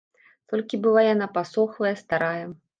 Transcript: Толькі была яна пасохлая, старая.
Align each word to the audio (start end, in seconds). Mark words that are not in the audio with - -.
Толькі 0.53 0.79
была 0.87 1.05
яна 1.13 1.29
пасохлая, 1.37 1.95
старая. 2.05 2.45